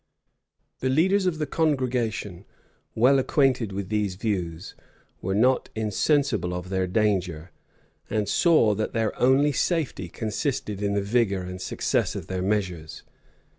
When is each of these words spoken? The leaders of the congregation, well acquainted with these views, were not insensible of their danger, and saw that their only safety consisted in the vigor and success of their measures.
The 0.79 0.89
leaders 0.89 1.27
of 1.27 1.37
the 1.37 1.45
congregation, 1.45 2.43
well 2.95 3.19
acquainted 3.19 3.71
with 3.71 3.89
these 3.89 4.15
views, 4.15 4.73
were 5.21 5.35
not 5.35 5.69
insensible 5.75 6.55
of 6.55 6.69
their 6.69 6.87
danger, 6.87 7.51
and 8.09 8.27
saw 8.27 8.73
that 8.73 8.93
their 8.93 9.15
only 9.21 9.51
safety 9.51 10.09
consisted 10.09 10.81
in 10.81 10.93
the 10.95 11.03
vigor 11.03 11.43
and 11.43 11.61
success 11.61 12.15
of 12.15 12.25
their 12.25 12.41
measures. 12.41 13.03